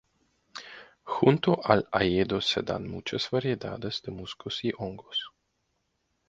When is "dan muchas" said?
2.63-3.29